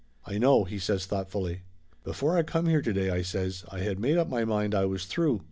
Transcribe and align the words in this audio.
"I 0.25 0.39
know!" 0.39 0.63
he 0.63 0.79
says 0.79 1.05
thoughtfully. 1.05 1.61
"Before 2.03 2.35
I 2.35 2.41
come 2.41 2.65
here 2.65 2.81
to 2.81 2.91
day," 2.91 3.11
I 3.11 3.21
says, 3.21 3.63
"I 3.71 3.81
had 3.81 3.99
made 3.99 4.17
up 4.17 4.27
my 4.29 4.43
mind 4.45 4.73
I 4.73 4.85
was 4.85 5.05
through. 5.05 5.39